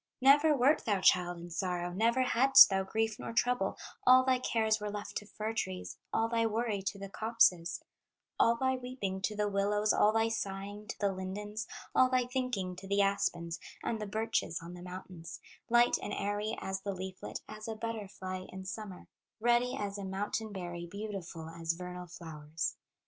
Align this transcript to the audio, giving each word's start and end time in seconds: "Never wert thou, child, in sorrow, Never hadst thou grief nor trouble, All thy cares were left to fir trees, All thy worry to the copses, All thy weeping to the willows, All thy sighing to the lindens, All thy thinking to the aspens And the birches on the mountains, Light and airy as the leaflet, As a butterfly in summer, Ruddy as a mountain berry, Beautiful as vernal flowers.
"Never 0.19 0.57
wert 0.57 0.83
thou, 0.85 0.99
child, 0.99 1.37
in 1.37 1.51
sorrow, 1.51 1.91
Never 1.91 2.23
hadst 2.23 2.71
thou 2.71 2.81
grief 2.83 3.19
nor 3.19 3.33
trouble, 3.33 3.77
All 4.03 4.23
thy 4.25 4.39
cares 4.39 4.79
were 4.79 4.89
left 4.89 5.15
to 5.17 5.27
fir 5.27 5.53
trees, 5.53 5.99
All 6.11 6.27
thy 6.27 6.47
worry 6.47 6.81
to 6.81 6.97
the 6.97 7.07
copses, 7.07 7.83
All 8.39 8.55
thy 8.55 8.73
weeping 8.75 9.21
to 9.21 9.35
the 9.35 9.47
willows, 9.47 9.93
All 9.93 10.11
thy 10.11 10.27
sighing 10.27 10.87
to 10.87 10.97
the 10.97 11.11
lindens, 11.13 11.67
All 11.93 12.09
thy 12.09 12.25
thinking 12.25 12.75
to 12.77 12.87
the 12.87 13.03
aspens 13.03 13.59
And 13.83 14.01
the 14.01 14.07
birches 14.07 14.59
on 14.59 14.73
the 14.73 14.81
mountains, 14.81 15.39
Light 15.69 15.99
and 16.01 16.13
airy 16.15 16.57
as 16.59 16.81
the 16.81 16.95
leaflet, 16.95 17.41
As 17.47 17.67
a 17.67 17.75
butterfly 17.75 18.47
in 18.49 18.65
summer, 18.65 19.07
Ruddy 19.39 19.75
as 19.77 19.99
a 19.99 20.03
mountain 20.03 20.51
berry, 20.51 20.87
Beautiful 20.87 21.47
as 21.47 21.73
vernal 21.73 22.07
flowers. 22.07 22.75